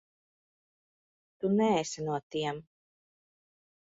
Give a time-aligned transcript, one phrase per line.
[1.43, 2.57] Tu neesi no tiem.